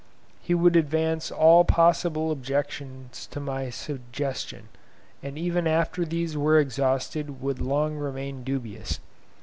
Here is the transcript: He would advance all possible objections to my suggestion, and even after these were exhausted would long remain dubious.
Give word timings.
He 0.41 0.55
would 0.55 0.75
advance 0.75 1.29
all 1.29 1.63
possible 1.63 2.31
objections 2.31 3.27
to 3.29 3.39
my 3.39 3.69
suggestion, 3.69 4.69
and 5.21 5.37
even 5.37 5.67
after 5.67 6.05
these 6.05 6.35
were 6.35 6.57
exhausted 6.59 7.39
would 7.39 7.61
long 7.61 7.93
remain 7.97 8.43
dubious. 8.43 8.99